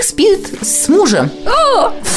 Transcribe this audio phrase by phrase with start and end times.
[0.00, 1.30] Спит с мужем.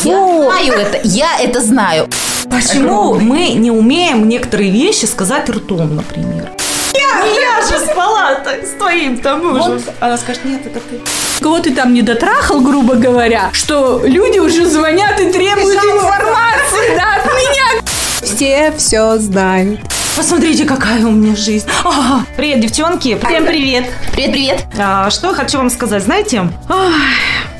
[0.03, 2.09] Я знаю это, я это знаю.
[2.49, 6.49] Почему мы не умеем некоторые вещи сказать ртом, например?
[6.93, 9.83] Я, я же спала с твоим там мужем.
[9.99, 10.99] Она скажет, нет, это ты.
[11.41, 17.17] Кого ты там не дотрахал, грубо говоря, что люди уже звонят и требуют информации да,
[17.17, 17.83] от меня.
[18.23, 19.79] Все все знают.
[20.19, 21.65] Посмотрите, какая у меня жизнь.
[21.81, 22.25] Ага.
[22.35, 23.17] Привет, девчонки.
[23.25, 23.85] Всем привет.
[24.11, 24.65] Привет-привет.
[24.77, 26.45] А, что хочу вам сказать, знаете?
[26.67, 26.91] Ах,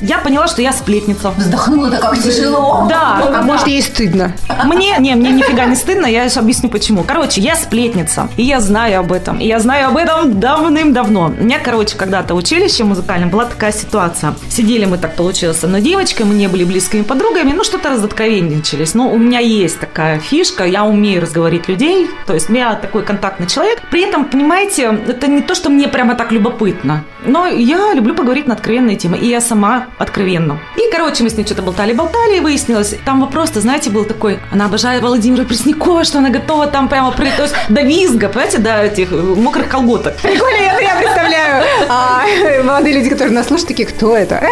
[0.02, 1.30] я поняла, что я сплетница.
[1.30, 2.86] Вздохнула-то как тяжело.
[2.86, 3.22] Да.
[3.34, 4.34] А может, ей стыдно?
[4.66, 7.02] Мне, не, мне нифига не стыдно, я сейчас объясню почему.
[7.02, 9.38] Короче, я сплетница, и я знаю об этом.
[9.38, 11.32] И я знаю об этом давным-давно.
[11.38, 14.34] У меня, короче, когда-то училище музыкальном была такая ситуация.
[14.50, 18.92] Сидели мы, так получилось, с одной девочкой, мы не были близкими подругами, ну, что-то разоткровенничались.
[18.92, 23.46] Но у меня есть такая фишка, я умею разговорить людей, то есть я такой контактный
[23.46, 23.82] человек.
[23.90, 27.04] При этом, понимаете, это не то, что мне прямо так любопытно.
[27.24, 30.58] Но я люблю поговорить на откровенные темы, и я сама откровенно.
[30.76, 34.66] И, короче, мы с ней что-то болтали-болтали, и выяснилось, там вопрос-то, знаете, был такой, она
[34.66, 38.82] обожает Владимира Преснякова, что она готова там прямо прыгать, то есть до визга, понимаете, до
[38.82, 40.16] этих мокрых колготок.
[40.16, 41.64] Прикольно, я, я представляю.
[41.88, 42.24] А,
[42.64, 44.42] молодые люди, которые нас слушают, такие, кто это?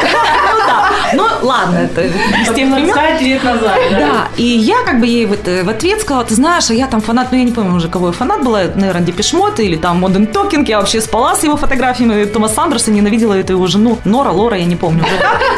[0.51, 2.03] Ну да, ну ладно, это
[2.47, 2.95] с тем времен.
[3.21, 3.79] лет назад.
[3.91, 6.87] Да, и я как бы ей вот э, в ответ сказала, ты знаешь, а я
[6.87, 10.01] там фанат, ну я не помню уже, кого я фанат была, наверное, Депешмот или там
[10.01, 14.31] Моден Токинг, я вообще спала с его фотографиями Томаса Андерса, ненавидела эту его жену, Нора,
[14.31, 15.05] Лора, я не помню.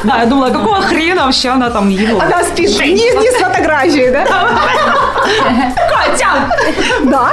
[0.04, 2.20] Да, я думала, какого хрена вообще она там его...
[2.20, 4.24] Она спит не, с фотографией, да?
[5.90, 6.50] Катя!
[7.04, 7.32] Да.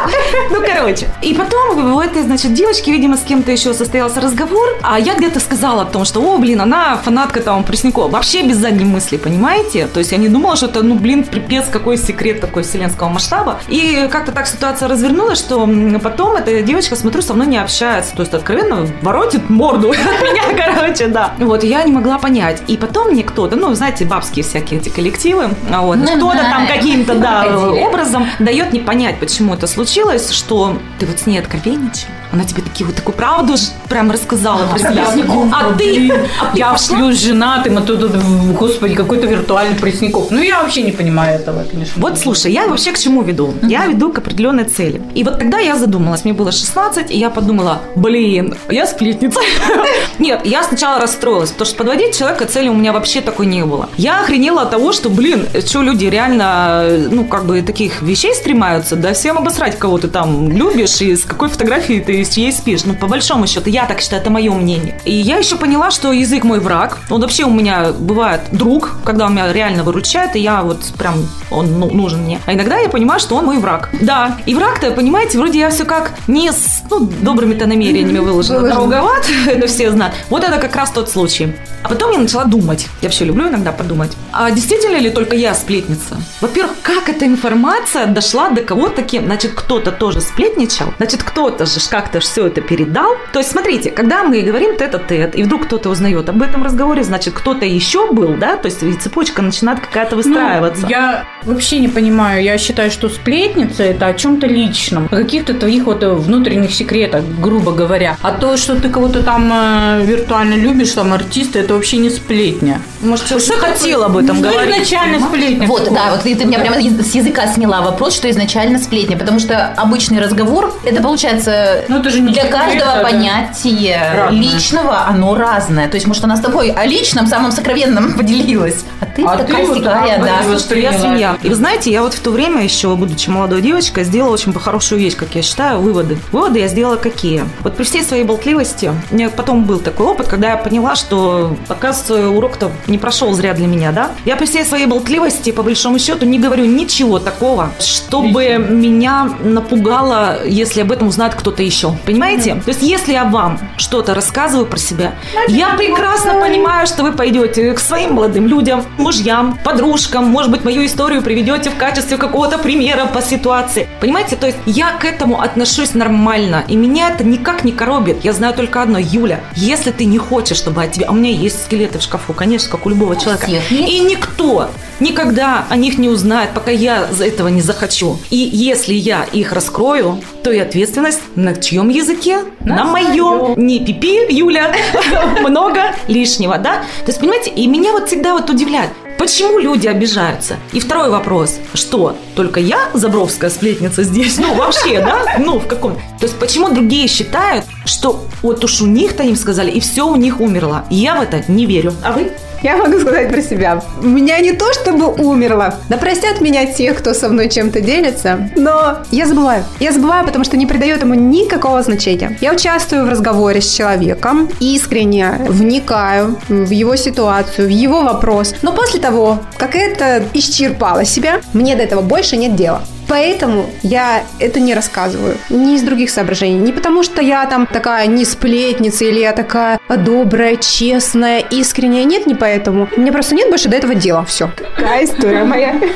[0.49, 1.07] Ну, короче.
[1.21, 5.39] И потом у этой, значит, девочки, видимо, с кем-то еще состоялся разговор, а я где-то
[5.39, 7.96] сказала о том, что, о, блин, она фанатка там Преснякова.
[8.05, 9.87] Вообще без задней мысли, понимаете?
[9.87, 13.59] То есть я не думала, что это, ну, блин, припец, какой секрет такой вселенского масштаба.
[13.67, 15.67] И как-то так ситуация развернулась, что
[16.03, 18.15] потом эта девочка, смотрю, со мной не общается.
[18.15, 21.33] То есть откровенно воротит морду от меня, короче, да.
[21.39, 22.61] Вот, я не могла понять.
[22.67, 27.15] И потом мне кто-то, ну, знаете, бабские всякие эти коллективы, а вот, кто-то там каким-то,
[27.15, 27.45] да,
[27.87, 32.09] образом дает не понять, почему это случилось, что ты вот с ней откровенничал.
[32.31, 33.55] Она тебе такие вот такую правду
[33.87, 35.05] прям рассказала про себя.
[35.53, 38.11] А ты, а Я с женатым, а тут,
[38.59, 40.31] господи, какой-то виртуальный Пресняков.
[40.31, 41.93] Ну, я вообще не понимаю этого, конечно.
[42.01, 43.53] Вот слушай, я вообще к чему веду?
[43.61, 45.01] Я веду к определенной цели.
[45.13, 49.39] И вот тогда я задумалась, мне было 16, и я подумала, блин, я сплетница.
[50.19, 53.89] Нет, я сначала расстроилась, потому что подводить человека цели у меня вообще такой не было.
[53.97, 58.95] Я охренела от того, что, блин, что люди реально, ну, как бы таких вещей стремаются,
[58.95, 62.85] да всем обосрать, кого ты там любишь и с какой фотографией ты с чьей спишь.
[62.85, 64.99] Ну, по большому счету, я так считаю, это мое мнение.
[65.05, 66.97] И я еще поняла, что язык мой враг.
[67.09, 67.66] Он вообще у меня
[67.97, 71.15] бывает друг, когда он меня реально выручает, и я вот прям,
[71.51, 72.39] он ну, нужен мне.
[72.45, 73.89] А иногда я понимаю, что он мой враг.
[74.01, 78.59] Да, и враг-то, понимаете, вроде я все как не с ну, добрыми-то намерениями выложила.
[78.59, 78.79] Выложила.
[78.79, 80.15] Наугад, это все знают.
[80.29, 81.55] Вот это как раз тот случай.
[81.83, 82.87] А потом я начала думать.
[83.01, 84.11] Я вообще люблю иногда подумать.
[84.33, 86.17] А действительно ли только я сплетница?
[86.41, 89.25] Во-первых, как эта информация дошла до кого-то кем?
[89.25, 90.93] Значит, кто-то тоже сплетничал.
[90.97, 93.15] Значит, кто-то же как-то все это передал.
[93.31, 97.33] То есть, смотрите, когда мы говорим тет-а-тет, и вдруг кто-то узнает об этом разговоре, значит,
[97.33, 98.55] кто-то еще был, да?
[98.57, 100.83] То есть, и цепочка начинает какая-то выстраиваться.
[100.83, 102.43] Ну, я вообще не понимаю.
[102.43, 107.23] Я считаю, что сплетница это о чем-то личном, о каких-то твоих вот э, внутренних секретах,
[107.39, 108.17] грубо говоря.
[108.21, 112.81] А то, что ты кого-то там э, виртуально любишь, там артиста, это вообще не сплетня.
[113.01, 114.75] Может, уже хотел об этом Ну, говорить.
[114.75, 115.67] изначально сплетня.
[115.67, 119.39] Вот, да, вот ты, ты меня прямо с языка сняла вопрос, что изначально сплетня, потому
[119.39, 124.41] что обычный разговор, это получается Ну, это же не для секрет, каждого это понятие разное.
[124.41, 125.87] личного, оно разное.
[125.87, 129.63] То есть, может, она с тобой о личном, самом сокровенном поделилась, а ты А такая
[129.63, 130.47] ты вот сякая, так да.
[130.47, 131.37] вот что я свинья.
[131.43, 134.99] И вы знаете, я вот в то время еще, будучи молодой девочкой, сделала очень хорошую
[134.99, 136.17] вещь, как я считаю, выводы.
[136.31, 137.43] Выводы я сделала какие?
[137.61, 141.55] Вот при всей своей болтливости, у меня потом был такой опыт, когда я поняла, что,
[141.67, 144.11] оказывается, урок-то не прошел зря для меня, да?
[144.25, 150.45] Я при всей своей болтливости, по большому счету, не говорю ничего такого, чтобы меня напугало,
[150.45, 151.95] если об этом узнает кто-то еще.
[152.05, 152.55] Понимаете?
[152.55, 155.15] То есть, если я вам что-то рассказываю про себя,
[155.47, 160.85] я прекрасно понимаю, что вы пойдете к своим молодым людям, мужьям, подружкам, может быть, мою
[160.85, 163.87] историю приведете в качестве какого-то примера по ситуации.
[163.99, 164.35] Понимаете?
[164.35, 168.23] То есть, я к этому отношусь нормально, и меня это никак не коробит.
[168.23, 171.05] Я знаю только одно, Юля, если ты не хочешь, чтобы о тебе...
[171.05, 173.47] А у меня есть скелеты в шкафу, конечно, как у любого человека.
[173.47, 173.89] всех есть.
[173.89, 178.17] И никто никогда о них не узнает, пока я за этого не захочу.
[178.29, 182.39] И если я их раскрою, то и ответственность на чьем языке?
[182.59, 183.53] На, моем.
[183.57, 184.73] Не пипи, Юля,
[185.41, 186.83] много лишнего, да?
[187.05, 188.91] То есть, понимаете, и меня вот всегда вот удивляет.
[189.17, 190.57] Почему люди обижаются?
[190.73, 191.57] И второй вопрос.
[191.73, 194.37] Что, только я, Забровская сплетница здесь?
[194.37, 195.37] Ну, вообще, да?
[195.39, 195.95] Ну, в каком?
[196.19, 200.15] То есть, почему другие считают, что вот уж у них-то им сказали, и все у
[200.15, 200.85] них умерло?
[200.91, 201.93] Я в это не верю.
[202.03, 202.31] А вы?
[202.63, 203.83] Я могу сказать про себя.
[204.01, 205.75] У меня не то чтобы умерла.
[205.89, 208.49] Да простят меня тех, кто со мной чем-то делится.
[208.55, 209.63] Но я забываю.
[209.79, 212.37] Я забываю, потому что не придает ему никакого значения.
[212.41, 218.55] Я участвую в разговоре с человеком, искренне вникаю в его ситуацию, в его вопрос.
[218.61, 222.81] Но после того, как это исчерпало себя, мне до этого больше нет дела.
[223.07, 225.37] Поэтому я это не рассказываю.
[225.49, 226.59] Не из других соображений.
[226.59, 232.03] Не потому, что я там такая не сплетница, или я такая добрая, честная, искренняя.
[232.03, 232.89] Нет, не поэтому.
[232.97, 234.25] Мне просто нет больше до этого дела.
[234.25, 234.49] Все.
[234.75, 235.75] Такая история моя.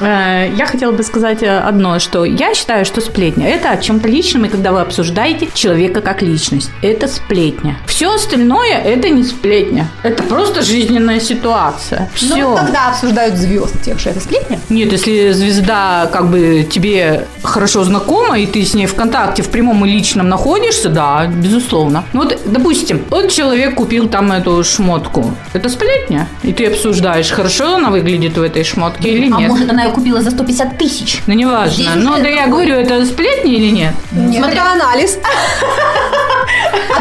[0.00, 4.08] Э, Я хотела бы сказать э, одно, что я считаю, что сплетня– это о чем-то
[4.08, 6.70] личном, и когда вы обсуждаете человека как личность.
[6.82, 7.76] Это сплетня.
[7.86, 9.88] Все остальное– это не сплетня.
[10.02, 12.08] Это просто жизненная ситуация.
[12.14, 12.34] Все.
[12.36, 14.58] Ну, когда обсуждают звезд тех, что это сплетня?
[14.70, 19.48] Нет, если звезда как бы тебе хорошо знакома, и ты с ней в контакте в
[19.50, 22.04] прямом и личном находишься, да, безусловно.
[22.12, 25.34] Ну вот, допустим, вот человек купил там эту шмотку.
[25.52, 26.28] Это сплетня?
[26.42, 29.48] И ты обсуждаешь, хорошо она выглядит в этой шмотке или А нет.
[29.50, 31.20] может, она ее купила за 150 тысяч?
[31.26, 31.92] Ну, неважно.
[31.96, 33.94] Ну, да я говорю, это сплетни или нет?
[34.12, 34.58] Нет, Смотри.
[34.58, 35.18] это анализ.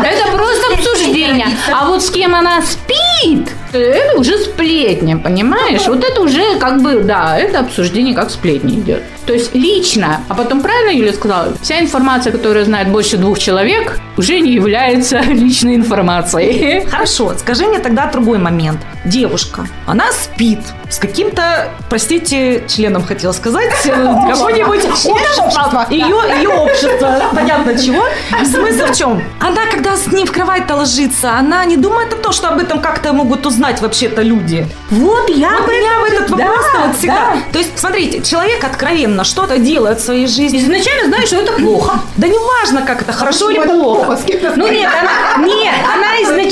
[0.03, 1.47] Это просто обсуждение.
[1.73, 5.87] А вот с кем она спит, это уже сплетня, понимаешь?
[5.87, 9.03] Вот это уже как бы, да, это обсуждение как сплетни идет.
[9.25, 13.99] То есть лично, а потом правильно Юля сказала, вся информация, которую знает больше двух человек,
[14.17, 16.85] уже не является личной информацией.
[16.85, 18.79] Хорошо, скажи мне тогда другой момент.
[19.05, 23.91] Девушка, она спит с каким-то, простите, членом хотела сказать, э,
[24.31, 25.85] какой-нибудь общества.
[25.91, 28.03] Ее, ее общество, понятно чего.
[28.43, 29.23] Смысл в чем?
[29.39, 32.81] Она, когда с ним в кровать-то ложится, она не думает о том, что об этом
[32.81, 34.65] как-то могут узнать вообще-то люди.
[34.89, 37.37] Вот я Вот меня в этот вопрос вот всегда.
[37.51, 40.59] То есть, смотрите, человек откровенно что-то делает в своей жизни.
[40.59, 41.99] Изначально знаешь, что это плохо.
[42.17, 44.17] Да не важно, как это, хорошо или плохо.
[44.55, 45.75] Ну нет, она, нет,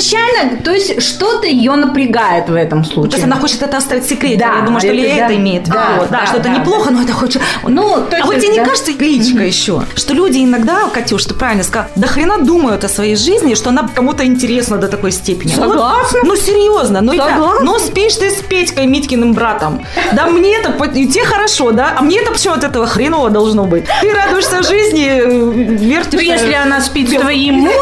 [0.08, 3.12] изначально, то есть что-то ее напрягает в этом То случае.
[3.14, 4.38] есть она хочет это оставить в секрете.
[4.38, 5.24] Да, Я думаю, что это ли да.
[5.26, 5.78] это имеет в виду.
[5.78, 7.42] Да, Да, да, что это да, неплохо, но это хочет...
[7.66, 8.64] Ну, а точно, вот тебе не да.
[8.64, 13.16] кажется, Личка еще, что люди иногда, Катюш, ты правильно сказала, до хрена думают о своей
[13.16, 15.52] жизни, что она кому-то интересна до такой степени.
[15.56, 16.18] Ну вот- Согласна.
[16.24, 17.00] Ну, серьезно.
[17.00, 17.60] Ну, Согласна.
[17.64, 19.84] ну, спишь ты с Петькой, Митькиным братом.
[20.12, 21.94] Да мне-то, по- и тебе хорошо, да?
[21.98, 23.84] А мне-то почему от этого хреново должно быть?
[24.00, 25.52] Ты радуешься жизни, э,
[25.84, 26.12] вертишь...
[26.12, 27.74] Ну, если она спит с твоим мужем,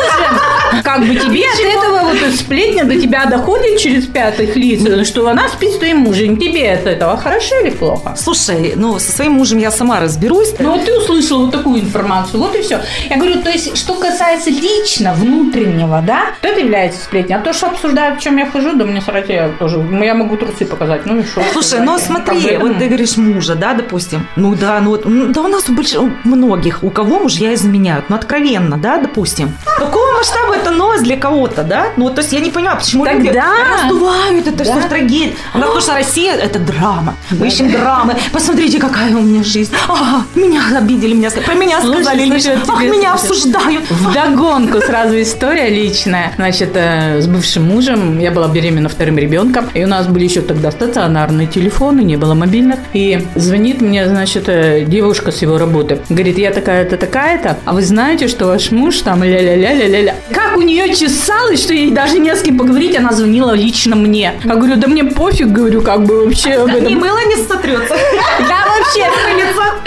[0.82, 5.28] как бы тебе от этого вот эта сплетня до тебя доходит через пятых лиц, что
[5.28, 6.36] она спит с твоим мужем.
[6.36, 8.14] Тебе от этого хорошо или плохо?
[8.16, 10.54] Слушай, ну, со своим мужем я сама разберусь.
[10.58, 12.80] Ну, вот ты услышал вот такую информацию, вот и все.
[13.08, 17.36] Я говорю, то есть, что касается лично, внутреннего, да, то это является сплетней.
[17.36, 19.76] А то, что обсуждают, в чем я хожу, да мне срать я тоже.
[20.02, 21.42] Я могу трусы показать, ну и что?
[21.52, 24.26] Слушай, ну смотри, вот ты говоришь мужа, да, допустим.
[24.36, 25.94] Ну да, ну вот, ну, да у нас больш...
[25.94, 29.52] у многих, у кого мужья изменяют, ну откровенно, да, допустим.
[29.78, 31.88] Какого масштаба это новость для кого-то, да?
[31.96, 33.82] Ну, то есть я не понимаю, почему Так люди да.
[33.82, 35.34] раздувают это все в трагедии.
[35.52, 37.16] А потому что Россия– это драма.
[37.30, 38.14] Мы ищем драмы.
[38.32, 39.72] Посмотрите, какая у меня жизнь.
[39.88, 43.90] Ага, меня обидели, меня про меня Слушай, сказали слушай, вот Ах, меня обсуждают.
[43.90, 46.32] Вдогонку сразу история личная.
[46.36, 50.40] Значит, э, с бывшим мужем я была беременна вторым ребенком, и у нас были еще
[50.40, 52.78] тогда стационарные телефоны, не было мобильных.
[52.92, 56.00] И звонит мне, значит, э, девушка с его работы.
[56.08, 60.14] Говорит, я такая-то, такая-то, а вы знаете, что ваш муж там ля-ля-ля-ля-ля-ля.
[60.32, 64.32] Как у нее чесалось, что ей даже не с кем поговорить, она звонила лично мне.
[64.44, 66.86] Я говорю, да мне пофиг, говорю, как бы вообще об этом.
[66.86, 67.94] И мыло не сотрется.
[68.40, 69.06] Да, вообще.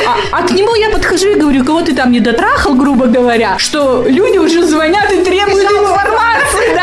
[0.06, 3.58] А, а к нему я подхожу и говорю, кого ты там не дотрахал, грубо говоря,
[3.58, 6.76] что люди уже звонят и требуют информации,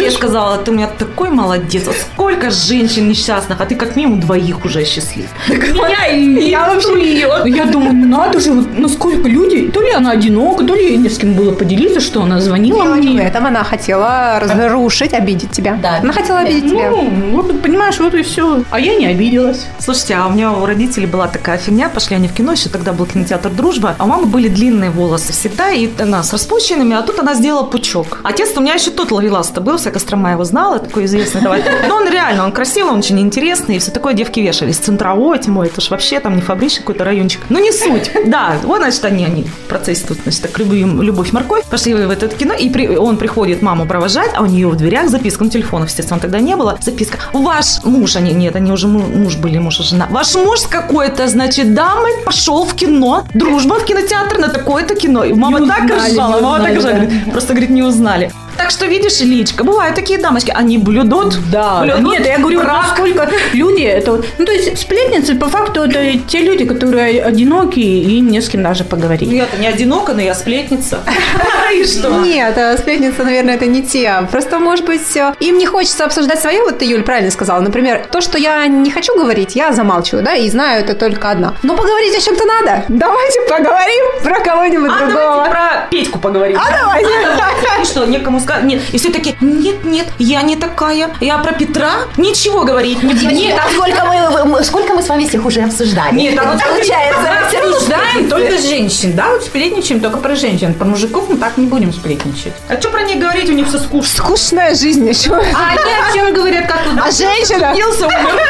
[0.00, 0.14] Реагируешь?
[0.14, 1.84] сказала, ты у меня такой молодец.
[1.86, 5.28] Вот Сколько женщин несчастных, а ты как минимум двоих уже счастлив.
[5.48, 10.10] Меня и я вообще, я думаю, ну надо же, вот насколько люди, то ли она
[10.12, 13.12] одинока, то ли ей не с кем было поделиться, что она звонила Дело не в
[13.12, 13.22] мне.
[13.24, 15.78] этом, она хотела разрушить, обидеть тебя.
[15.80, 16.90] Да, Она хотела обидеть тебя.
[16.90, 18.62] Ну, вот, понимаешь, вот и все.
[18.70, 19.66] А я не обиделась.
[19.78, 22.92] Слушайте, а у меня у родителей была такая фигня, пошли они в кино, еще тогда
[22.92, 27.02] был кинотеатр «Дружба», а у мамы были длинные волосы всегда, и она с распущенными, а
[27.02, 28.20] тут она сделала пучок.
[28.22, 31.62] Отец у меня еще тот ловелас-то был, вся Кострома его знала, такой известный давай.
[31.88, 34.76] Но он реально, он красивый, он очень интересный, и все такое девки вешались.
[34.78, 37.40] Центровой, тем более, это ж вообще там не фабричный какой-то райончик.
[37.48, 38.10] Ну, не суть.
[38.26, 42.10] Да, вот, значит, они, они в процессе тут, значит, так, любовь, любовь морковь, пошли в
[42.10, 45.50] это кино, и при- он приходит маму провожать, а у нее в дверях записка, ну,
[45.50, 47.18] телефонов, естественно, тогда не было, записка.
[47.32, 50.06] Ваш муж, они, нет, они уже му- муж были, муж и жена.
[50.10, 55.24] Ваш муж с какой-то, значит, дамой пошел в кино, дружба в кинотеатр на такое-то кино.
[55.24, 57.00] И мама Не так узнали, ржала, мама так узнали, ржала, да.
[57.06, 58.30] говорит, просто, говорит, не узнали.
[58.60, 61.38] Так что, видишь, Личка, бывают такие дамочки, они блюдут.
[61.50, 62.82] Да, блюдут нет, я говорю, брак.
[62.82, 67.80] насколько люди, это вот, ну, то есть сплетницы, по факту, это те люди, которые одиноки
[67.80, 69.30] и не с кем даже поговорить.
[69.32, 71.00] Я-то не одинока, но я сплетница.
[71.74, 72.20] И что?
[72.20, 74.28] Нет, э, сплетница, наверное, это не те.
[74.30, 76.62] Просто, может быть, им не хочется обсуждать свое.
[76.62, 77.60] Вот ты, Юль, правильно сказала.
[77.60, 81.54] Например, то, что я не хочу говорить, я замалчиваю, да, и знаю это только одна.
[81.62, 82.84] Но поговорить о чем-то надо.
[82.88, 85.14] Давайте поговорим про кого-нибудь А другого.
[85.14, 86.58] давайте про Петьку поговорим.
[86.58, 87.10] А давайте.
[87.80, 88.49] И что, некому сказать?
[88.62, 88.82] Нет.
[88.92, 91.10] И все таки нет, нет, я не такая.
[91.20, 93.26] Я про Петра ничего говорить не буду.
[93.34, 96.14] Нет, а сколько мы, мы- сколько мы с вами всех уже обсуждали?
[96.14, 100.74] Нет, а вот получается, равно Обсуждаем только женщин, да, вот сплетничаем только про женщин.
[100.74, 102.52] Про мужиков мы так не будем сплетничать.
[102.68, 103.48] А что про них говорить?
[103.48, 104.08] У них все скучно.
[104.24, 105.32] Скучная жизнь еще.
[105.32, 105.38] А
[105.70, 106.98] они о чем говорят, как тут?
[106.98, 107.72] А женщина?
[107.72, 108.40] Умер.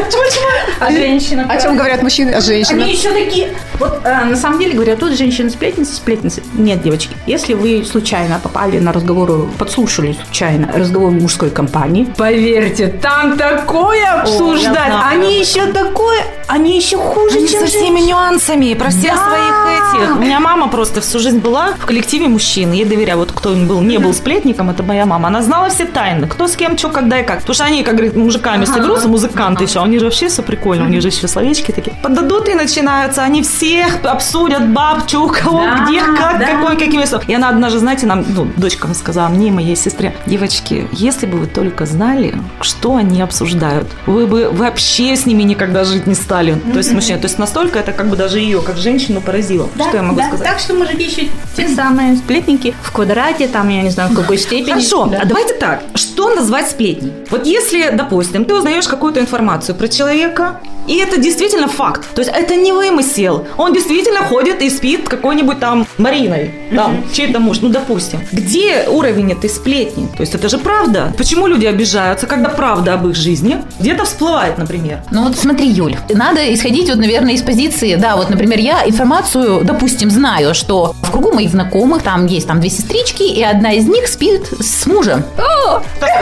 [0.80, 1.46] А женщина?
[1.48, 2.84] О чем говорят мужчины, о женщинах?
[2.84, 3.52] Они еще такие.
[3.80, 6.42] Вот э, на самом деле говорят, тут женщины сплетницы, сплетницы.
[6.52, 13.38] Нет, девочки, если вы случайно попали на разговор, подслушали случайно разговор мужской компании, поверьте, там
[13.38, 14.72] такое обсуждать.
[14.72, 16.20] знаю они еще такое,
[16.50, 19.26] они еще хуже, Они чем со всеми нюансами, про всех Да.
[19.26, 20.16] своих этих.
[20.16, 22.72] У меня мама просто всю жизнь была в коллективе мужчин.
[22.72, 23.18] Ей доверяю.
[23.18, 25.28] Вот кто был, не был сплетником, это моя мама.
[25.28, 26.26] Она знала все тайны.
[26.26, 27.40] Кто с кем, что, когда и как.
[27.40, 29.80] Потому что они, как говорит, мужиками соберутся, музыканты еще.
[29.80, 30.84] Они же вообще все прикольно.
[30.84, 31.96] У них же еще словечки такие.
[32.02, 33.22] Подадут и начинаются.
[33.22, 36.46] Они всех обсудят, баб, чё, у кого, Да, где, как, да.
[36.46, 37.00] какой, какими.
[37.28, 41.38] И она однажды, знаете, нам, ну, дочкам сказала, мне и моей сестре, девочки, если бы
[41.38, 46.39] вы только знали, что они обсуждают, вы бы вообще с ними никогда жить не стали.
[46.72, 47.18] То есть мужчина.
[47.18, 49.68] То есть настолько это как бы даже ее, как женщину, поразило.
[49.74, 50.46] что я могу да, сказать?
[50.46, 54.38] Так что мужики еще те самые сплетники в квадрате, там, я не знаю, в какой
[54.38, 54.70] степени.
[54.72, 55.20] Хорошо, Да.
[55.22, 55.82] а давайте так.
[55.94, 57.12] Что назвать сплетней?
[57.30, 62.04] Вот если, допустим, ты узнаешь какую-то информацию про человека, и это действительно факт.
[62.14, 63.46] То есть это не вымысел.
[63.56, 68.20] Он действительно ходит и спит какой-нибудь там Мариной, там, чей-то муж, ну, допустим.
[68.32, 70.08] Где уровень этой сплетни?
[70.16, 71.12] То есть это же правда.
[71.16, 75.04] Почему люди обижаются, когда правда об их жизни где-то всплывает, например?
[75.12, 79.60] Ну вот смотри, Юль, надо исходить вот, наверное, из позиции, да, вот, например, я информацию,
[79.62, 83.86] допустим, знаю, что в кругу моих знакомых там есть там две сестрички, и одна из
[83.86, 85.22] них спит с мужем.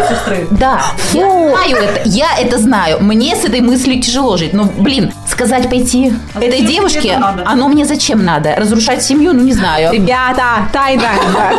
[0.09, 0.47] сестры.
[0.51, 0.83] Да,
[1.13, 2.99] я знаю это, я это знаю.
[3.01, 4.53] Мне с этой мыслью тяжело жить.
[4.59, 8.57] Но, блин, сказать пойти этой зачем тебе девушке, это оно мне зачем надо?
[8.57, 9.33] Разрушать семью?
[9.33, 9.93] Ну, не знаю.
[9.93, 11.11] Ребята, тайна,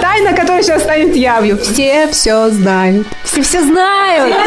[0.02, 1.58] тайна, которая сейчас станет явью.
[1.58, 3.08] Все все знают.
[3.24, 4.36] Все все знают.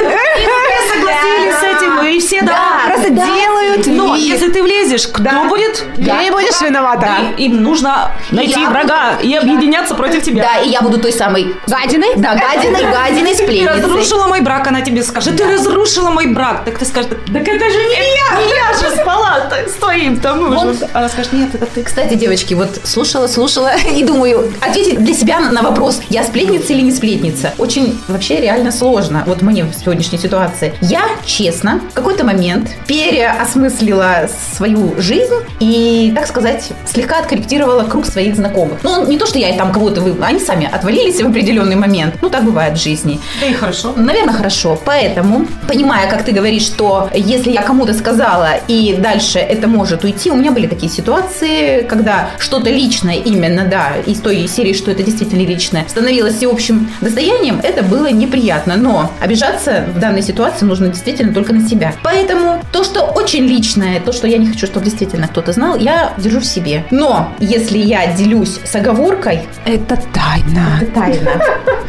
[0.82, 2.82] Все согласились с этим, и все, да.
[2.86, 5.84] Просто делают Но если ты влезешь, кто будет?
[5.96, 7.08] Ты будешь виновата.
[7.38, 10.42] Им нужно найти врага и объединяться против тебя.
[10.42, 12.16] Да, и я буду той самой Гадиной?
[12.16, 13.82] Да, гадиной, гадиной, Ты сплетницей.
[13.82, 15.36] разрушила мой брак, она тебе скажет.
[15.36, 16.64] Ты разрушила мой брак.
[16.64, 18.72] Так ты скажешь, так это же не я.
[18.72, 20.76] Я же спала т- с твоим там мужем.
[20.92, 21.82] Она скажет, нет, это ты.
[21.82, 26.82] Кстати, девочки, вот слушала, слушала и думаю, ответить для себя на вопрос, я сплетница или
[26.82, 29.22] не сплетница, очень вообще реально сложно.
[29.26, 30.74] Вот мне в сегодняшней ситуации.
[30.80, 38.36] Я, честно, в какой-то момент переосмыслила свою жизнь и, так сказать, слегка откорректировала круг своих
[38.36, 38.78] знакомых.
[38.82, 40.14] Ну, не то, что я там кого-то вы...
[40.24, 42.16] Они сами отвалились в определенный момент.
[42.22, 43.20] Ну, так бывает в жизни.
[43.40, 43.92] Да и хорошо.
[43.96, 44.78] Наверное, хорошо.
[44.84, 50.30] Поэтому, понимая, как ты говоришь, что если я кому-то сказала и дальше это может уйти,
[50.30, 55.02] у меня были такие ситуации, когда что-то личное именно, да, из той серии, что это
[55.02, 58.76] действительно личное, становилось всеобщим достоянием, это было неприятно.
[58.76, 61.92] Но обижаться в данной ситуации нужно действительно только на себя.
[62.02, 66.14] Поэтому то, что очень личное, то, что я не хочу, чтобы действительно кто-то знал, я
[66.16, 66.84] держу в себе.
[66.90, 70.78] Но если я делюсь с оговоркой, Это тайна.
[70.80, 71.30] это тайна.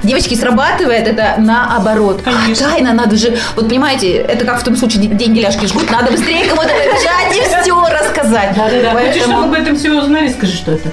[0.03, 2.21] Девочки, срабатывает это наоборот.
[2.23, 2.67] Конечно.
[2.69, 3.37] Тайна надо же...
[3.55, 6.69] Вот понимаете, это как в том случае де- деньги ляжки жгут, надо быстрее кому-то
[7.03, 8.57] побежать и все рассказать.
[8.57, 10.89] Хочешь, чтобы об этом все узнали, скажи, что это.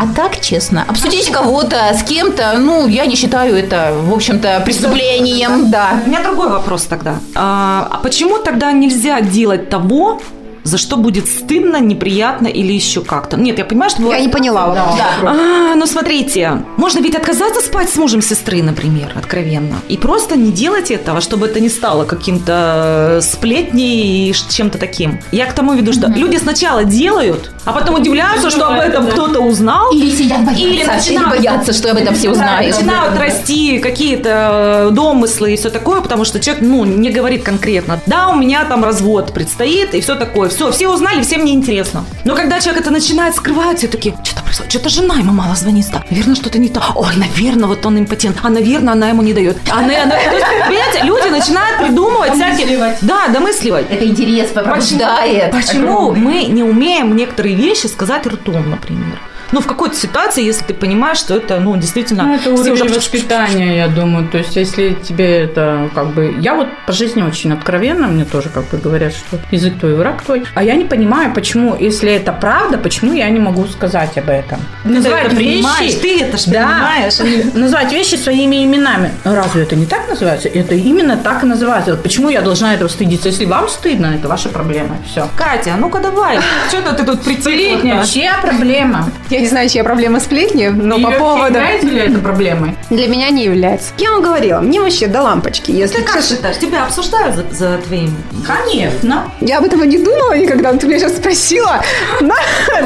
[0.00, 5.70] А так, честно, обсудить кого-то с кем-то, ну, я не считаю это, в общем-то, преступлением,
[5.70, 6.00] да.
[6.04, 7.16] У меня другой вопрос тогда.
[7.34, 10.20] А, а почему тогда нельзя делать того,
[10.66, 13.36] за что будет стыдно, неприятно или еще как-то?
[13.36, 14.66] Нет, я понимаю, что Я бывает- не поняла.
[14.66, 14.96] вопрос.
[15.22, 15.30] Да.
[15.30, 19.76] А, ну смотрите, можно ведь отказаться спать с мужем сестры, например, откровенно.
[19.88, 25.20] И просто не делать этого, чтобы это не стало каким-то сплетней и чем-то таким.
[25.32, 29.40] Я к тому веду, что люди сначала делают, а потом удивляются, что об этом кто-то
[29.40, 29.92] узнал.
[29.92, 32.74] Или сидят боятся, Или или, начинают- боятся, что об этом все узнают.
[32.74, 38.00] Начинают расти какие-то домыслы и все такое, потому что человек, ну, не говорит конкретно.
[38.06, 40.48] Да, у меня там развод предстоит и все такое.
[40.48, 42.04] Все, все узнали, всем не интересно.
[42.24, 45.86] Но когда человек это начинает скрывать, все такие, что-то происходит, что-то жена ему мало звонит.
[46.10, 46.82] Наверное, что-то не то.
[46.94, 48.38] Ой, наверное, вот он импотент.
[48.42, 49.56] А, наверное, она ему не дает.
[49.70, 52.96] А, на- она- То есть, понимаете, люди начинают придумывать всякие...
[53.02, 53.86] Да, домысливать.
[53.90, 55.50] Это интерес пробуждает.
[55.52, 59.18] Почему мы не умеем некоторые вещи сказать ртом, например?
[59.52, 62.24] Ну, в какой-то ситуации, если ты понимаешь, что это, ну, действительно...
[62.24, 64.28] Ну, это уровень уже- воспитания, я думаю.
[64.28, 66.34] То есть, если тебе это как бы...
[66.40, 70.22] Я вот по жизни очень откровенна, мне тоже как бы говорят, что язык твой, враг
[70.22, 70.44] твой.
[70.54, 74.58] А я не понимаю, почему, если это правда, почему я не могу сказать об этом.
[74.84, 75.98] Называть это вещи...
[76.00, 77.54] ты это ж Да, понимаешь.
[77.54, 79.12] называть вещи своими именами.
[79.24, 80.48] Ну, Разве это не так называется?
[80.48, 81.92] Это именно так и называется.
[81.92, 83.28] Вот Почему я должна этого стыдиться?
[83.28, 84.96] Если вам стыдно, это ваша проблема.
[85.10, 85.28] Все.
[85.36, 86.38] Катя, а ну-ка давай.
[86.68, 88.06] Что-то ты тут притихла.
[88.06, 89.10] чья проблема?
[89.36, 91.58] Я не знаю, чья проблема сплетни, но И по поводу...
[91.58, 92.74] является ли это проблемой?
[92.88, 93.90] Для меня не является.
[93.98, 96.56] Я вам говорила, мне вообще до лампочки, если Ты как считаешь?
[96.56, 98.16] Тебя обсуждают за, за твоим...
[98.46, 99.30] Конечно.
[99.42, 101.82] Я об этом и не думала никогда, но ты меня сейчас спросила.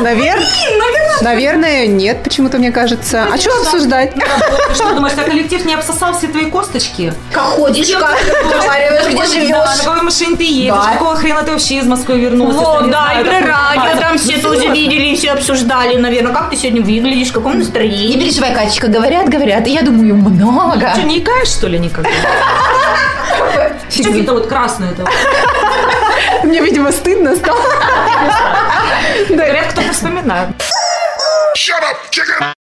[0.02, 0.44] Наверное,
[1.20, 3.28] наверное, нет, почему-то мне кажется.
[3.32, 4.12] А что обсуждать?
[4.14, 7.12] Ты что, думаешь, что коллектив не обсосал все твои косточки?
[7.32, 9.84] Как ходишь, как разговариваешь, где Да, на живешь.
[9.84, 10.74] какой машине ты едешь?
[10.94, 12.58] Какого хрена ты вообще из Москвы вернулся?
[12.58, 16.32] Вот, да, и про радио там все Ну, тоже видели и все обсуждали, наверное.
[16.40, 18.18] Как ты сегодня выглядишь, в каком Не настроении?
[18.18, 19.66] переживай, Катечка, говорят, говорят.
[19.66, 20.90] и Я думаю, много.
[20.94, 22.08] Что, не икаешь, что ли, никогда?
[23.90, 25.04] Щеки-то вот красные-то.
[26.44, 27.60] Мне, видимо, стыдно стало.
[29.28, 30.48] Говорят, кто-то вспоминает.
[31.54, 32.54] Shut up, chicken!